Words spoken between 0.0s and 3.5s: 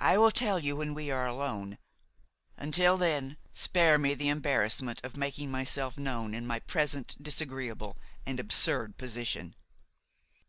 I will tell you when we are alone. Until then